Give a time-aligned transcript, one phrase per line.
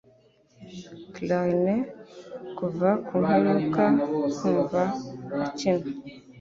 [1.13, 1.85] Clarinet
[2.57, 3.85] kuva mperuka
[4.39, 4.81] kumva
[5.45, 5.85] akina